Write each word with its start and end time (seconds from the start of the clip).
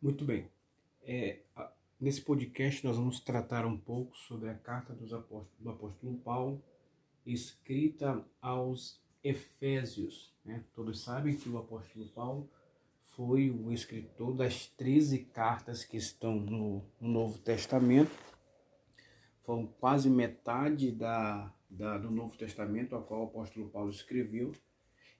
Muito 0.00 0.24
bem. 0.24 0.48
É, 1.02 1.40
nesse 2.00 2.20
podcast 2.20 2.86
nós 2.86 2.96
vamos 2.96 3.18
tratar 3.18 3.66
um 3.66 3.76
pouco 3.76 4.16
sobre 4.16 4.48
a 4.48 4.54
carta 4.54 4.92
apóstolos, 4.92 5.48
do 5.58 5.70
apóstolo 5.70 6.16
Paulo, 6.18 6.62
escrita 7.26 8.24
aos 8.40 9.02
Efésios. 9.24 10.32
Né? 10.44 10.64
Todos 10.72 11.02
sabem 11.02 11.36
que 11.36 11.48
o 11.48 11.58
apóstolo 11.58 12.06
Paulo 12.10 12.48
foi 13.16 13.50
o 13.50 13.72
escritor 13.72 14.36
das 14.36 14.68
13 14.68 15.24
cartas 15.24 15.84
que 15.84 15.96
estão 15.96 16.36
no, 16.36 16.84
no 17.00 17.08
Novo 17.08 17.36
Testamento. 17.40 18.12
Foram 19.42 19.66
quase 19.66 20.08
metade 20.08 20.92
da, 20.92 21.52
da, 21.68 21.98
do 21.98 22.08
Novo 22.08 22.38
Testamento 22.38 22.94
a 22.94 23.02
qual 23.02 23.22
o 23.22 23.24
apóstolo 23.24 23.68
Paulo 23.68 23.90
escreveu. 23.90 24.52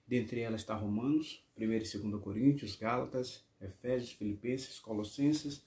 Dentre 0.09 0.41
elas 0.41 0.61
está 0.61 0.73
Romanos, 0.73 1.45
1 1.55 1.71
e 1.71 1.77
2 1.77 2.19
Coríntios, 2.23 2.75
Gálatas, 2.75 3.45
Efésios, 3.61 4.11
Filipenses, 4.11 4.79
Colossenses, 4.79 5.63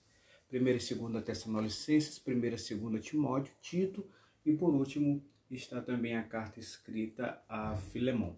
1 0.53 0.57
e 0.57 0.61
2 0.61 1.25
Tessalonicenses, 1.25 2.21
1 2.27 2.33
e 2.33 2.51
2 2.51 3.05
Timóteo, 3.05 3.55
Tito 3.63 4.05
e 4.45 4.53
por 4.53 4.75
último 4.75 5.23
está 5.49 5.81
também 5.81 6.17
a 6.17 6.25
carta 6.25 6.59
escrita 6.59 7.41
a 7.49 7.77
Filemão. 7.77 8.37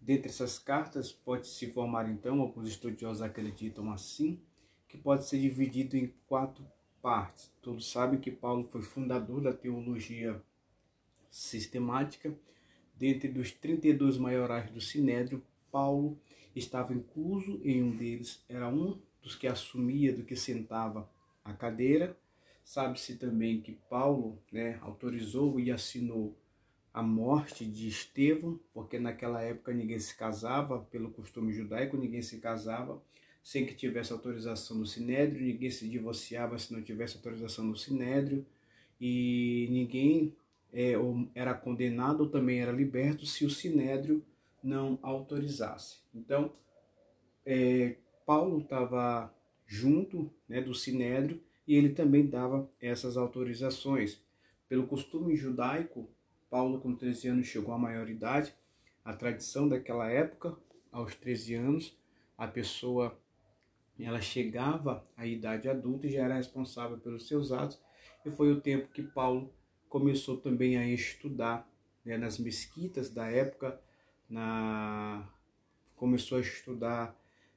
Dentre 0.00 0.30
essas 0.30 0.58
cartas 0.58 1.12
pode 1.12 1.46
se 1.48 1.70
formar 1.70 2.10
então, 2.10 2.40
alguns 2.40 2.66
estudiosos 2.68 3.20
acreditam 3.20 3.92
assim, 3.92 4.40
que 4.88 4.96
pode 4.96 5.26
ser 5.26 5.38
dividido 5.38 5.98
em 5.98 6.14
quatro 6.26 6.64
partes. 7.02 7.52
Todos 7.60 7.90
sabem 7.90 8.18
que 8.18 8.30
Paulo 8.30 8.66
foi 8.72 8.80
fundador 8.80 9.42
da 9.42 9.52
teologia 9.52 10.42
sistemática, 11.30 12.34
Dentre 12.96 13.28
dos 13.28 13.50
32 13.50 14.16
maiorais 14.16 14.70
do 14.70 14.80
Sinédrio, 14.80 15.42
Paulo 15.70 16.18
estava 16.54 16.94
incluso 16.94 17.60
em 17.62 17.82
um 17.82 17.94
deles, 17.94 18.42
era 18.48 18.68
um 18.68 18.98
dos 19.22 19.34
que 19.34 19.46
assumia, 19.46 20.12
do 20.12 20.24
que 20.24 20.34
sentava 20.34 21.08
a 21.44 21.52
cadeira. 21.52 22.16
Sabe-se 22.64 23.16
também 23.16 23.60
que 23.60 23.72
Paulo 23.88 24.38
né, 24.50 24.78
autorizou 24.80 25.60
e 25.60 25.70
assinou 25.70 26.34
a 26.92 27.02
morte 27.02 27.66
de 27.66 27.88
Estevão, 27.88 28.58
porque 28.72 28.98
naquela 28.98 29.42
época 29.42 29.72
ninguém 29.72 29.98
se 29.98 30.16
casava, 30.16 30.80
pelo 30.90 31.10
costume 31.10 31.52
judaico, 31.52 31.96
ninguém 31.96 32.22
se 32.22 32.38
casava 32.38 33.00
sem 33.46 33.64
que 33.64 33.74
tivesse 33.74 34.12
autorização 34.12 34.80
do 34.80 34.86
Sinédrio, 34.86 35.46
ninguém 35.46 35.70
se 35.70 35.88
divorciava 35.88 36.58
se 36.58 36.72
não 36.72 36.82
tivesse 36.82 37.16
autorização 37.16 37.70
do 37.70 37.78
Sinédrio, 37.78 38.44
e 39.00 39.68
ninguém 39.70 40.34
é, 40.78 40.92
era 41.34 41.54
condenado 41.54 42.24
ou 42.24 42.28
também 42.28 42.60
era 42.60 42.70
liberto 42.70 43.24
se 43.24 43.46
o 43.46 43.50
sinédrio 43.50 44.22
não 44.62 44.98
autorizasse. 45.00 46.00
Então, 46.14 46.52
é, 47.46 47.96
Paulo 48.26 48.58
estava 48.58 49.34
junto 49.64 50.30
né, 50.46 50.60
do 50.60 50.74
sinédrio 50.74 51.42
e 51.66 51.74
ele 51.74 51.94
também 51.94 52.26
dava 52.26 52.68
essas 52.78 53.16
autorizações. 53.16 54.22
Pelo 54.68 54.86
costume 54.86 55.34
judaico, 55.34 56.10
Paulo 56.50 56.78
com 56.78 56.94
13 56.94 57.28
anos 57.28 57.46
chegou 57.46 57.72
à 57.72 57.78
maioridade. 57.78 58.54
A 59.02 59.14
tradição 59.14 59.66
daquela 59.66 60.10
época, 60.10 60.54
aos 60.92 61.14
13 61.14 61.54
anos, 61.54 61.98
a 62.36 62.46
pessoa 62.46 63.18
ela 63.98 64.20
chegava 64.20 65.08
à 65.16 65.26
idade 65.26 65.70
adulta 65.70 66.06
e 66.06 66.10
já 66.10 66.24
era 66.24 66.34
responsável 66.34 66.98
pelos 66.98 67.26
seus 67.26 67.50
atos. 67.50 67.80
E 68.26 68.30
foi 68.30 68.52
o 68.52 68.60
tempo 68.60 68.92
que 68.92 69.02
Paulo 69.02 69.50
começou 69.88 70.36
também 70.36 70.76
a 70.76 70.86
estudar 70.86 71.68
né, 72.04 72.16
nas 72.16 72.38
mesquitas 72.38 73.10
da 73.10 73.28
época, 73.28 73.80
na... 74.28 75.28
começou 75.96 76.38
a 76.38 76.40
estudar 76.40 77.16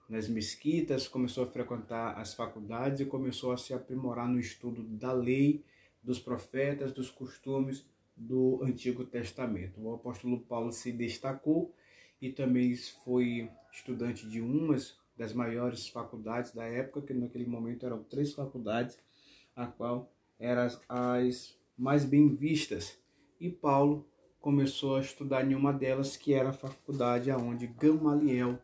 nas 0.10 0.28
mesquitas, 0.28 1.08
começou 1.08 1.44
a 1.44 1.48
frequentar 1.48 2.18
as 2.18 2.34
faculdades 2.34 3.02
e 3.02 3.06
começou 3.06 3.52
a 3.52 3.58
se 3.58 3.74
aprimorar 3.74 4.28
no 4.28 4.40
estudo 4.40 4.82
da 4.84 5.14
lei, 5.14 5.64
dos 6.02 6.20
profetas, 6.20 6.92
dos 6.92 7.12
costumes 7.12 7.86
do 8.16 8.60
Antigo 8.64 9.06
Testamento. 9.06 9.80
O 9.80 9.94
apóstolo 9.94 10.40
Paulo 10.42 10.72
se 10.72 10.92
destacou 10.92 11.74
e 12.22 12.32
também 12.32 12.76
foi 13.04 13.50
estudante 13.72 14.28
de 14.28 14.42
umas 14.42 14.98
das 15.16 15.34
maiores 15.34 15.88
faculdades 15.88 16.54
da 16.54 16.64
época, 16.64 17.02
que 17.02 17.14
naquele 17.14 17.46
momento 17.46 17.86
eram 17.86 18.04
três 18.04 18.34
faculdades, 18.34 18.98
a 19.56 19.68
qual 19.68 20.12
eram 20.40 20.70
as 20.88 21.59
mais 21.80 22.04
bem 22.04 22.36
vistas, 22.36 22.98
e 23.40 23.50
Paulo 23.50 24.06
começou 24.42 24.98
a 24.98 25.02
estudar 25.02 25.50
em 25.50 25.56
uma 25.56 25.72
delas, 25.72 26.18
que 26.18 26.34
era 26.34 26.50
a 26.50 26.54
faculdade 26.54 27.32
aonde 27.32 27.68
Gamaliel 27.68 28.60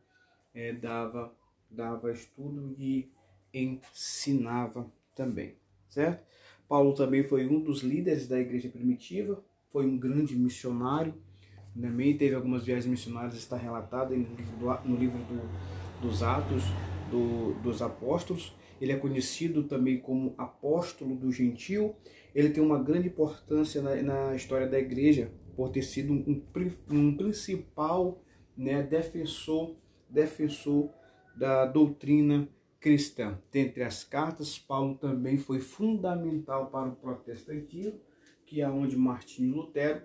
é, 0.53 0.73
dava, 0.73 1.33
dava 1.71 2.11
estudo 2.11 2.75
e 2.77 3.09
ensinava 3.53 4.91
também, 5.15 5.55
certo? 5.87 6.25
Paulo 6.67 6.93
também 6.93 7.23
foi 7.23 7.47
um 7.47 7.61
dos 7.61 7.81
líderes 7.81 8.27
da 8.27 8.37
igreja 8.37 8.67
primitiva, 8.67 9.41
foi 9.71 9.85
um 9.85 9.97
grande 9.97 10.35
missionário, 10.35 11.13
também 11.79 12.17
teve 12.17 12.35
algumas 12.35 12.65
viagens 12.65 12.87
missionárias, 12.87 13.35
está 13.35 13.55
relatado 13.55 14.15
no 14.15 14.35
livro, 14.35 14.57
do, 14.57 14.89
no 14.89 14.95
livro 14.97 15.17
do, 15.19 16.01
dos 16.01 16.21
Atos 16.21 16.63
do, 17.09 17.53
dos 17.61 17.81
Apóstolos. 17.81 18.53
Ele 18.85 18.93
é 18.93 18.97
conhecido 18.97 19.63
também 19.63 19.99
como 19.99 20.35
apóstolo 20.37 21.15
do 21.15 21.31
gentil 21.31 21.95
ele 22.35 22.49
tem 22.49 22.61
uma 22.61 22.83
grande 22.83 23.07
importância 23.07 23.81
na, 23.81 23.95
na 23.95 24.35
história 24.35 24.67
da 24.67 24.77
igreja 24.77 25.31
por 25.55 25.69
ter 25.69 25.83
sido 25.83 26.11
um, 26.11 26.43
um 26.89 27.15
principal 27.15 28.21
né, 28.57 28.83
defensor, 28.83 29.77
defensor 30.09 30.91
da 31.33 31.65
doutrina 31.65 32.49
cristã. 32.81 33.39
Dentre 33.49 33.83
as 33.83 34.03
cartas, 34.03 34.59
Paulo 34.59 34.95
também 34.95 35.37
foi 35.37 35.61
fundamental 35.61 36.69
para 36.69 36.89
o 36.89 36.95
protestantismo, 36.97 38.01
que 38.45 38.59
é 38.59 38.69
onde 38.69 38.97
Martinho 38.97 39.55
Lutero 39.55 40.01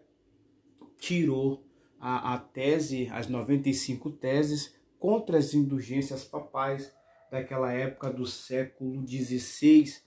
tirou 0.98 1.66
a, 1.98 2.34
a 2.34 2.38
tese, 2.38 3.08
as 3.10 3.26
95 3.26 4.08
teses 4.12 4.72
contra 5.00 5.36
as 5.36 5.52
indulgências 5.52 6.24
papais 6.24 6.94
daquela 7.30 7.72
época 7.72 8.10
do 8.10 8.26
século 8.26 9.06
XVI 9.06 10.00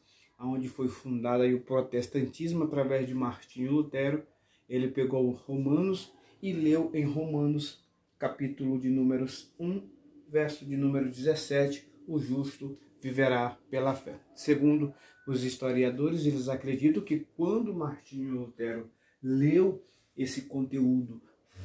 onde 0.45 0.67
foi 0.67 0.88
fundado 0.88 1.44
o 1.44 1.61
protestantismo 1.61 2.63
através 2.63 3.07
de 3.07 3.13
Martinho 3.13 3.72
Lutero. 3.72 4.23
Ele 4.67 4.88
pegou 4.88 5.29
Romanos 5.31 6.13
e 6.41 6.51
leu 6.51 6.91
em 6.94 7.06
Romanos, 7.06 7.83
capítulo 8.19 8.79
de 8.79 8.89
números 8.89 9.53
1, 9.59 9.81
verso 10.28 10.66
de 10.66 10.75
número 10.75 11.09
17, 11.09 11.88
o 12.07 12.19
justo 12.19 12.78
viverá 13.01 13.57
pela 13.69 13.94
fé. 13.94 14.19
Segundo 14.35 14.94
os 15.28 15.44
historiadores, 15.44 16.25
eles 16.25 16.50
acreditam 16.50 17.03
que 17.03 17.25
quando 17.35 17.73
Martinho 17.73 18.33
Lutero 18.33 18.89
leu 19.22 19.81
esse 20.17 20.44
conteúdo 20.44 21.22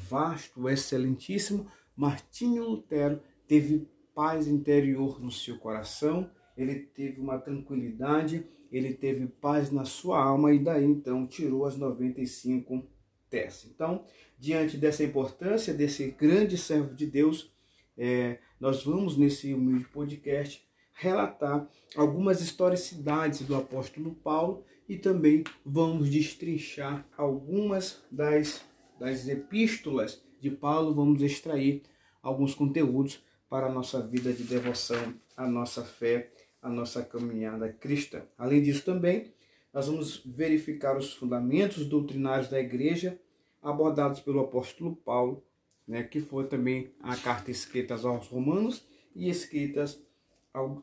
vasto, 0.08 0.68
excelentíssimo, 0.68 1.66
Martinho 1.96 2.64
Lutero 2.64 3.20
teve 3.46 3.88
paz 4.18 4.48
interior 4.48 5.22
no 5.22 5.30
seu 5.30 5.58
coração, 5.58 6.28
ele 6.56 6.74
teve 6.74 7.20
uma 7.20 7.38
tranquilidade 7.38 8.44
ele 8.70 8.92
teve 8.92 9.26
paz 9.26 9.70
na 9.70 9.84
sua 9.84 10.22
alma 10.22 10.52
e 10.52 10.58
daí 10.58 10.84
então 10.84 11.26
tirou 11.26 11.64
as 11.64 11.76
95 11.76 12.86
teses. 13.30 13.70
Então, 13.74 14.04
diante 14.38 14.76
dessa 14.76 15.02
importância 15.02 15.72
desse 15.72 16.10
grande 16.10 16.56
servo 16.56 16.94
de 16.94 17.06
Deus, 17.06 17.52
é, 17.96 18.38
nós 18.60 18.84
vamos 18.84 19.16
nesse 19.16 19.54
humilde 19.54 19.86
podcast 19.86 20.62
relatar 20.92 21.68
algumas 21.96 22.40
historicidades 22.40 23.42
do 23.42 23.56
apóstolo 23.56 24.14
Paulo 24.16 24.64
e 24.88 24.96
também 24.96 25.44
vamos 25.64 26.10
destrinchar 26.10 27.06
algumas 27.16 28.02
das, 28.10 28.64
das 28.98 29.28
epístolas 29.28 30.22
de 30.40 30.50
Paulo, 30.50 30.94
vamos 30.94 31.22
extrair 31.22 31.82
alguns 32.22 32.54
conteúdos 32.54 33.22
para 33.48 33.66
a 33.66 33.72
nossa 33.72 34.00
vida 34.06 34.32
de 34.32 34.44
devoção, 34.44 35.14
a 35.36 35.46
nossa 35.46 35.84
fé 35.84 36.30
a 36.62 36.68
nossa 36.68 37.02
caminhada 37.02 37.72
cristã. 37.72 38.22
Além 38.36 38.62
disso, 38.62 38.84
também, 38.84 39.32
nós 39.72 39.86
vamos 39.86 40.22
verificar 40.24 40.96
os 40.96 41.12
fundamentos 41.12 41.86
doutrinários 41.86 42.48
da 42.48 42.58
igreja 42.58 43.20
abordados 43.62 44.20
pelo 44.20 44.40
apóstolo 44.40 44.96
Paulo, 44.96 45.42
né, 45.86 46.02
que 46.02 46.20
foi 46.20 46.46
também 46.46 46.92
a 47.00 47.16
carta 47.16 47.50
escrita 47.50 47.94
aos 47.94 48.26
Romanos 48.28 48.84
e 49.14 49.28
escritas 49.28 50.00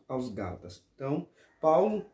aos 0.07 0.29
Gálatas. 0.29 0.83
Então, 0.95 1.27
Paulo 1.59 2.05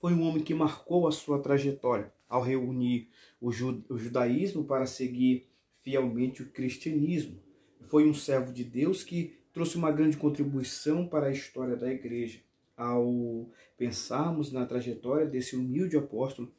foi 0.00 0.12
um 0.12 0.22
homem 0.22 0.42
que 0.42 0.54
marcou 0.54 1.08
a 1.08 1.12
sua 1.12 1.40
trajetória 1.40 2.12
ao 2.28 2.42
reunir 2.42 3.08
o, 3.40 3.50
judaísmo 3.50 4.64
para 4.64 4.86
seguir 4.86 5.48
fielmente 5.82 6.42
o 6.42 6.50
cristianismo. 6.50 7.40
Foi 7.88 8.08
um 8.08 8.14
servo 8.14 8.52
de 8.52 8.64
Deus 8.64 9.04
que 9.04 9.38
trouxe 9.56 9.78
uma 9.78 9.90
grande 9.90 10.18
contribuição 10.18 11.06
para 11.06 11.28
a 11.28 11.32
história 11.32 11.76
da 11.76 11.90
igreja 11.90 12.40
ao 12.76 13.48
pensarmos 13.78 14.52
na 14.52 14.66
trajetória 14.66 15.24
desse 15.24 15.56
humilde 15.56 15.96
apóstolo, 15.96 16.52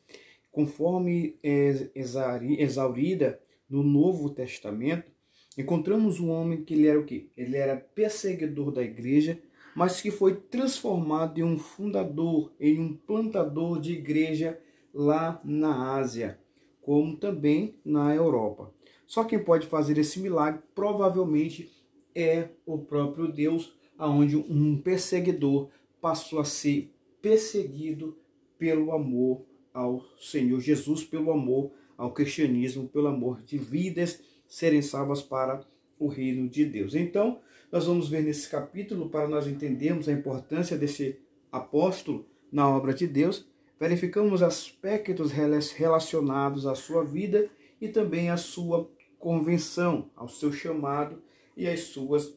conforme 0.52 1.38
é 1.44 1.92
exaurida 1.94 3.40
no 3.70 3.84
Novo 3.84 4.32
Testamento, 4.32 5.12
encontramos 5.56 6.20
um 6.20 6.32
homem 6.32 6.64
que 6.64 6.74
ele 6.74 6.88
era 6.88 7.00
o 7.00 7.06
quê? 7.06 7.28
Ele 7.38 7.56
era 7.56 7.76
perseguidor 7.76 8.72
da 8.72 8.82
igreja, 8.82 9.40
mas 9.76 10.02
que 10.02 10.10
foi 10.10 10.36
transformado 10.36 11.38
em 11.38 11.44
um 11.44 11.60
fundador, 11.60 12.52
em 12.60 12.80
um 12.80 12.96
plantador 12.96 13.80
de 13.80 13.94
igreja 13.94 14.60
lá 14.92 15.40
na 15.46 15.94
Ásia, 15.98 16.40
como 16.82 17.16
também 17.16 17.76
na 17.86 18.16
Europa. 18.16 18.74
Só 19.06 19.24
quem 19.24 19.38
pode 19.38 19.68
fazer 19.68 20.00
esse 20.00 20.20
milagre 20.20 20.64
provavelmente 20.74 21.77
é 22.18 22.50
o 22.66 22.80
próprio 22.80 23.32
Deus, 23.32 23.78
aonde 23.96 24.36
um 24.36 24.82
perseguidor 24.82 25.70
passou 26.02 26.40
a 26.40 26.44
ser 26.44 26.92
perseguido 27.22 28.18
pelo 28.58 28.92
amor 28.92 29.46
ao 29.72 30.04
Senhor 30.20 30.60
Jesus, 30.60 31.04
pelo 31.04 31.32
amor 31.32 31.72
ao 31.96 32.12
cristianismo, 32.12 32.88
pelo 32.88 33.08
amor 33.08 33.44
de 33.44 33.60
vidas 33.60 34.20
serem 34.48 34.82
salvas 34.82 35.22
para 35.22 35.64
o 36.00 36.08
reino 36.08 36.50
de 36.50 36.66
Deus. 36.66 36.96
Então, 36.96 37.40
nós 37.72 37.86
vamos 37.86 38.10
ver 38.10 38.24
nesse 38.24 38.50
capítulo, 38.50 39.10
para 39.10 39.28
nós 39.28 39.46
entendermos 39.46 40.10
a 40.10 40.14
importância 40.14 40.76
desse 40.76 41.20
apóstolo 41.52 42.26
na 42.52 42.68
obra 42.68 42.96
de 42.96 43.06
Deus, 43.06 43.48
verificamos 43.80 44.42
aspectos 44.42 45.32
relacionados 45.32 46.66
à 46.66 46.74
sua 46.74 47.04
vida 47.04 47.48
e 47.80 47.88
também 47.88 48.32
à 48.32 48.38
sua 48.38 48.90
convenção, 49.20 50.10
ao 50.16 50.28
seu 50.28 50.52
chamado 50.52 51.22
e 51.58 51.68
às 51.68 51.82
suas 51.82 52.34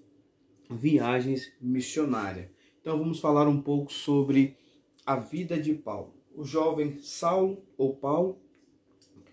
viagens 0.70 1.52
missionárias. 1.60 2.48
Então 2.80 2.98
vamos 2.98 3.20
falar 3.20 3.46
um 3.46 3.60
pouco 3.60 3.92
sobre 3.92 4.56
a 5.04 5.14
vida 5.14 5.60
de 5.60 5.74
Paulo. 5.74 6.14
O 6.34 6.42
jovem 6.42 6.98
Saulo 7.02 7.62
ou 7.76 7.94
Paulo, 7.94 8.40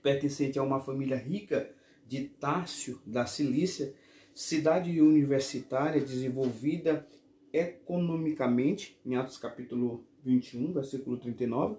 pertencente 0.03 0.59
a 0.59 0.63
uma 0.63 0.81
família 0.81 1.15
rica 1.15 1.73
de 2.05 2.25
Tárcio 2.25 3.01
da 3.05 3.25
Cilícia, 3.25 3.93
cidade 4.33 5.01
universitária 5.01 6.01
desenvolvida 6.01 7.07
economicamente, 7.53 8.99
em 9.05 9.15
Atos 9.15 9.37
capítulo 9.37 10.03
21, 10.23 10.73
versículo 10.73 11.17
39, 11.17 11.77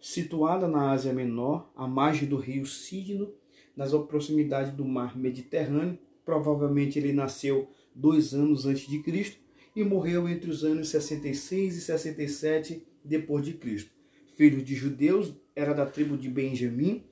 situada 0.00 0.66
na 0.66 0.90
Ásia 0.90 1.12
Menor, 1.12 1.70
à 1.76 1.86
margem 1.86 2.26
do 2.26 2.36
rio 2.36 2.64
Sídno, 2.64 3.32
nas 3.76 3.92
proximidades 3.92 4.72
do 4.72 4.84
mar 4.84 5.16
Mediterrâneo. 5.16 5.98
Provavelmente 6.30 6.96
ele 6.96 7.12
nasceu 7.12 7.68
dois 7.92 8.32
anos 8.32 8.64
antes 8.64 8.86
de 8.86 9.00
Cristo 9.00 9.36
e 9.74 9.82
morreu 9.82 10.28
entre 10.28 10.48
os 10.48 10.62
anos 10.62 10.88
66 10.88 11.76
e 11.76 11.80
67 11.80 12.86
depois 13.04 13.44
de 13.44 13.54
Cristo. 13.54 13.90
Filho 14.36 14.62
de 14.62 14.76
judeus, 14.76 15.34
era 15.56 15.72
da 15.72 15.84
tribo 15.84 16.16
de 16.16 16.28
Benjamim, 16.28 17.02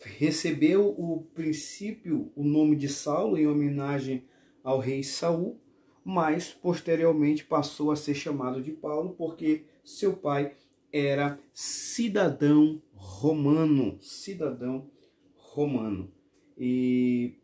recebeu 0.00 0.88
o 0.98 1.26
princípio 1.34 2.32
o 2.34 2.42
nome 2.42 2.74
de 2.74 2.88
Saulo 2.88 3.36
em 3.36 3.46
homenagem 3.46 4.24
ao 4.64 4.78
rei 4.78 5.02
Saul, 5.02 5.60
mas 6.02 6.48
posteriormente 6.48 7.44
passou 7.44 7.90
a 7.90 7.96
ser 7.96 8.14
chamado 8.14 8.62
de 8.62 8.72
Paulo 8.72 9.10
porque 9.10 9.64
seu 9.84 10.16
pai 10.16 10.54
era 10.90 11.38
cidadão 11.52 12.80
romano, 12.94 13.98
cidadão 14.00 14.90
romano. 15.36 16.10
E 16.56 17.34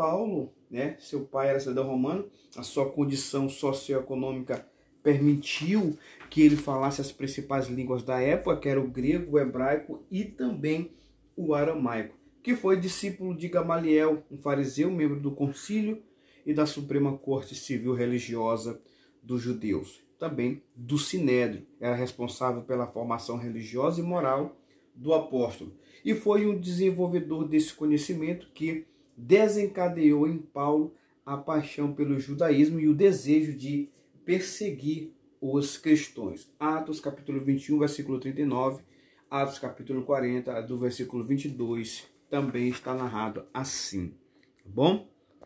Paulo, 0.00 0.50
né, 0.70 0.96
seu 0.98 1.26
pai 1.26 1.50
era 1.50 1.60
cidadão 1.60 1.86
romano, 1.86 2.24
a 2.56 2.62
sua 2.62 2.90
condição 2.90 3.50
socioeconômica 3.50 4.66
permitiu 5.02 5.98
que 6.30 6.40
ele 6.40 6.56
falasse 6.56 7.02
as 7.02 7.12
principais 7.12 7.68
línguas 7.68 8.02
da 8.02 8.18
época, 8.18 8.56
que 8.56 8.68
era 8.70 8.80
o 8.80 8.88
grego, 8.88 9.36
o 9.36 9.38
hebraico 9.38 10.02
e 10.10 10.24
também 10.24 10.90
o 11.36 11.52
aramaico, 11.52 12.16
que 12.42 12.56
foi 12.56 12.80
discípulo 12.80 13.36
de 13.36 13.46
Gamaliel, 13.46 14.22
um 14.30 14.38
fariseu, 14.38 14.90
membro 14.90 15.20
do 15.20 15.32
concílio 15.32 16.02
e 16.46 16.54
da 16.54 16.64
Suprema 16.64 17.18
Corte 17.18 17.54
Civil 17.54 17.92
Religiosa 17.92 18.80
dos 19.22 19.42
judeus, 19.42 20.00
também 20.18 20.62
do 20.74 20.96
Sinédrio, 20.96 21.66
era 21.78 21.94
responsável 21.94 22.62
pela 22.62 22.86
formação 22.86 23.36
religiosa 23.36 24.00
e 24.00 24.02
moral 24.02 24.56
do 24.94 25.12
apóstolo, 25.12 25.74
e 26.02 26.14
foi 26.14 26.46
um 26.46 26.58
desenvolvedor 26.58 27.46
desse 27.46 27.74
conhecimento 27.74 28.48
que 28.54 28.86
desencadeou 29.16 30.26
em 30.26 30.38
Paulo 30.38 30.94
a 31.24 31.36
paixão 31.36 31.92
pelo 31.92 32.18
judaísmo 32.18 32.80
e 32.80 32.88
o 32.88 32.94
desejo 32.94 33.56
de 33.56 33.88
perseguir 34.24 35.12
os 35.40 35.76
cristãos. 35.76 36.52
Atos 36.58 37.00
capítulo 37.00 37.40
21, 37.40 37.78
versículo 37.78 38.20
39, 38.20 38.82
Atos 39.30 39.58
capítulo 39.58 40.02
40, 40.02 40.60
do 40.62 40.78
versículo 40.78 41.24
22, 41.24 42.06
também 42.28 42.68
está 42.68 42.94
narrado 42.94 43.44
assim. 43.52 44.14
Tá 44.62 44.70
bom? 44.70 45.09